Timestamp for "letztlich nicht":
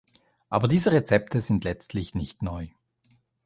1.63-2.41